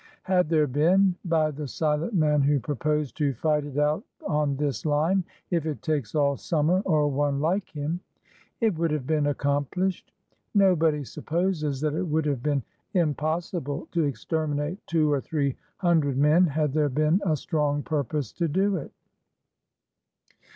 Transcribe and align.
Had 0.23 0.49
there 0.49 0.65
been, 0.65 1.13
by 1.25 1.51
the 1.51 1.67
silent 1.67 2.15
man 2.15 2.41
who 2.41 2.59
proposed 2.59 3.15
to 3.17 3.35
fight 3.35 3.65
it 3.65 3.77
out 3.77 4.03
on 4.27 4.55
this 4.55 4.83
line 4.83 5.23
if 5.51 5.67
it 5.67 5.83
takes 5.83 6.15
all 6.15 6.35
sum 6.37 6.65
mer,'' 6.65 6.81
or 6.85 7.07
one 7.07 7.39
like 7.39 7.69
him, 7.69 7.99
it 8.61 8.75
would 8.79 8.89
have 8.89 9.05
been 9.05 9.27
accomplished. 9.27 10.11
Nobody 10.55 11.03
supposes 11.03 11.79
that 11.81 11.93
it 11.93 12.01
would 12.07 12.25
have 12.25 12.41
been 12.41 12.63
impossible 12.95 13.87
to 13.91 14.05
exterminate 14.05 14.79
two 14.87 15.11
or 15.13 15.21
three 15.21 15.55
hundred 15.77 16.17
men 16.17 16.47
had 16.47 16.73
there 16.73 16.89
been 16.89 17.21
a 17.23 17.37
strong 17.37 17.83
purpose 17.83 18.31
to 18.33 18.47
do 18.47 18.77
it. 18.77 18.91